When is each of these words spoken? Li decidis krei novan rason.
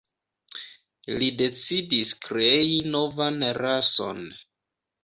Li 1.17 1.27
decidis 1.41 2.15
krei 2.27 2.65
novan 2.97 3.41
rason. 3.63 4.27